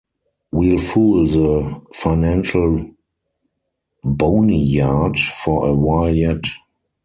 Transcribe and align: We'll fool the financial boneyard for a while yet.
We'll 0.51 0.79
fool 0.79 1.27
the 1.27 1.79
financial 1.93 2.89
boneyard 4.03 5.19
for 5.19 5.67
a 5.67 5.75
while 5.75 6.09
yet. 6.09 6.43